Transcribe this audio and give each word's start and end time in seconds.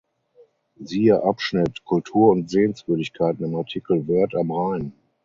Siehe 0.79 1.21
Abschnitt 1.21 1.85
„Kultur 1.85 2.31
und 2.31 2.49
Sehenswürdigkeiten“ 2.49 3.43
im 3.45 3.53
Artikel 3.53 4.07
Wörth 4.07 4.33
am 4.33 4.51
Rhein. 4.51 4.93